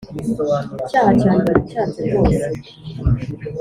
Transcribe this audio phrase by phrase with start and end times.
[0.79, 2.45] icyaha cyanjye ndacyanze rwose